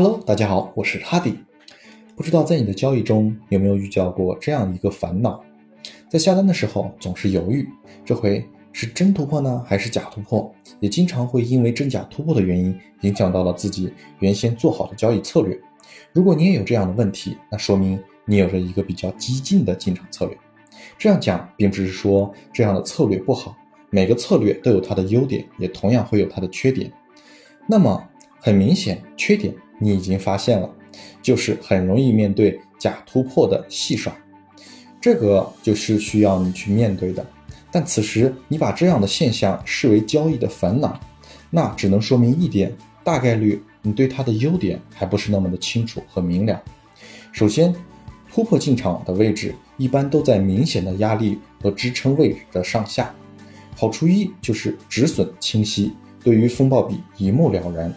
[0.00, 1.34] Hello，大家好，我是哈迪。
[2.14, 5.42] 不知道在你的交易中有没有遇到过这样一个烦恼，
[6.08, 7.68] 在下单的时候总是犹豫，
[8.04, 10.54] 这回是真突破呢，还是假突破？
[10.78, 15.60] 也经常会因为真假突破的原因，影响到了自己原先做好的交易策略。
[16.12, 20.38] 如果你也有这样的问题，那说明你有着一个比较激进的进场策略。
[20.96, 23.56] 这样讲，并不是说这样的策略不好，
[23.90, 26.88] 每个策略都有它的优点，也同样会有它的缺点。
[27.66, 28.00] 那么
[28.40, 29.52] 很明显，缺点。
[29.78, 30.68] 你已经发现了，
[31.22, 34.12] 就是很容易面对假突破的戏耍，
[35.00, 37.24] 这个就是需要你去面对的。
[37.70, 40.98] 但此时你把这样的现象视为交易的烦恼，
[41.50, 42.74] 那只能说明一点：
[43.04, 46.62] 大概率你对它的优点还不是那么的清楚和明了。
[47.30, 47.74] 首先，
[48.32, 53.14] 突破进场的位置一般都在明显的压力和支撑位置的上下。
[53.76, 55.92] 好处一就是止损清晰，
[56.24, 57.92] 对于风暴比一目了然。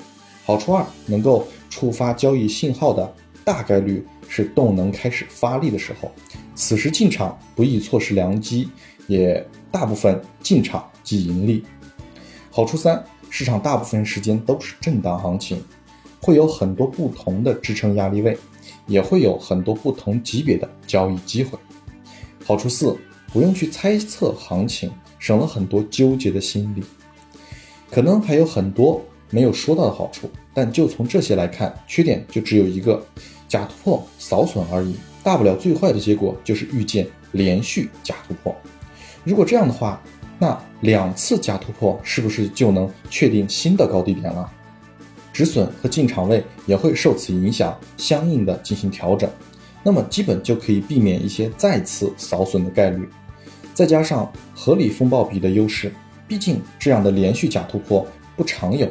[0.46, 1.48] 好处二能够。
[1.72, 3.12] 触发交易信号的
[3.44, 6.12] 大概率是动能开始发力的时候，
[6.54, 8.70] 此时进场不易错失良机，
[9.08, 11.64] 也大部分进场即盈利。
[12.52, 15.64] 好处三，市场大部分时间都是震荡行情，
[16.22, 18.38] 会有很多不同的支撑压力位，
[18.86, 21.58] 也会有很多不同级别的交易机会。
[22.46, 22.96] 好处四，
[23.32, 26.84] 不用去猜测行情，省了很多纠结的心理。
[27.90, 29.02] 可能还有很多。
[29.32, 33.04] 没有说到的好处，但就从这些来看，缺点就只有一个，
[33.48, 34.96] 假突破扫损而已。
[35.24, 38.56] 大不了最坏的结果就是遇见连续假突破。
[39.24, 40.02] 如果这样的话，
[40.38, 44.52] 那两次假突破是不是就能确定新的高低点了？
[45.32, 49.30] 止损和进场位也会受此影响，相应的进行调整。
[49.84, 53.08] 那么基本就可以避免一些再次扫损的概率。
[53.74, 55.94] 再加上合理风暴比的优势，
[56.28, 58.06] 毕竟这样的连续假突破
[58.36, 58.88] 不常有。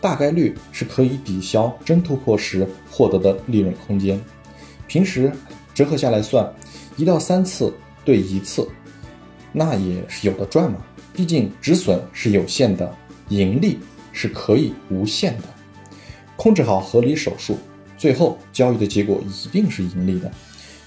[0.00, 4.20] 大概率是可以抵消真突破时获得的利润空间。
[4.86, 5.32] 平时
[5.74, 6.48] 折合下来算，
[6.96, 7.72] 一到三次
[8.04, 8.66] 对一次，
[9.52, 10.78] 那也是有的赚嘛。
[11.12, 12.94] 毕竟止损是有限的，
[13.28, 13.78] 盈利
[14.12, 15.44] 是可以无限的。
[16.36, 17.58] 控制好合理手术，
[17.96, 20.30] 最后交易的结果一定是盈利的。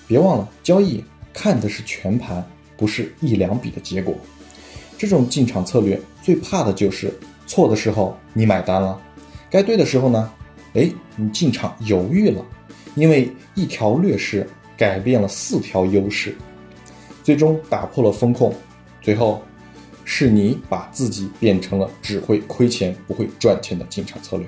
[0.07, 2.45] 别忘了，交易看的是全盘，
[2.77, 4.15] 不是一两笔的结果。
[4.97, 7.13] 这种进场策略最怕的就是。
[7.51, 8.97] 错的时候你买单了，
[9.49, 10.31] 该对的时候呢？
[10.73, 12.41] 哎，你进场犹豫了，
[12.95, 14.47] 因为一条劣势
[14.77, 16.33] 改变了四条优势，
[17.25, 18.55] 最终打破了风控，
[19.01, 19.43] 最后
[20.05, 24.47] 是你把自己变成了只会亏钱不会赚钱的进场策略。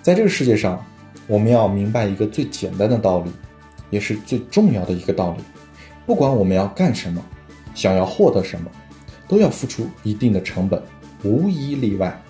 [0.00, 0.82] 在这个世界上，
[1.26, 3.30] 我们要明白一个最简单的道理，
[3.90, 5.44] 也是最重要的一个道理：
[6.06, 7.22] 不管我们要干什么，
[7.74, 8.70] 想要获得什么，
[9.28, 10.82] 都要付出一定的成本。
[11.24, 12.22] 无一例外，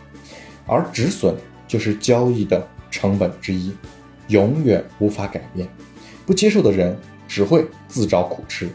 [0.66, 1.36] 而止损
[1.68, 3.74] 就是交易的成本之一，
[4.28, 5.68] 永远无法改变。
[6.24, 6.96] 不接受的人
[7.28, 8.70] 只会自找苦吃。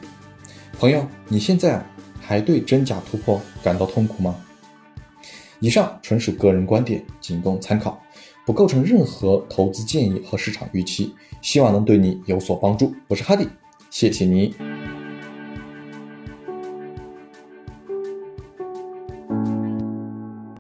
[0.78, 1.84] 朋友，你现在
[2.22, 4.36] 还对真假突破感到痛苦吗？
[5.60, 8.02] 以上纯属个人观点，仅供参考，
[8.46, 11.16] 不构成任何投资建议和市场预期。
[11.42, 12.94] 希望能对你有所帮助。
[13.08, 13.48] 我是哈迪，
[13.90, 14.79] 谢谢你。